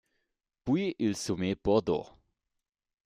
Puis 0.65 0.95
il 0.97 1.15
soumet 1.15 1.53
Bordeaux. 1.63 2.07